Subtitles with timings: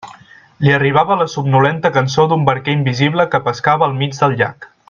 [0.67, 4.71] Li arribava la somnolenta cançó d'un barquer invisible que pescava al mig del llac.